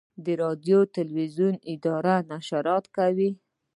د 0.25 0.27
راډیو 0.41 0.79
تلویزیون 0.95 1.55
اداره 1.73 2.15
نشرات 2.31 2.85
کوي 2.97 3.31